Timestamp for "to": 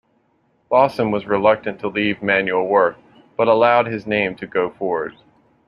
1.79-1.87, 4.35-4.47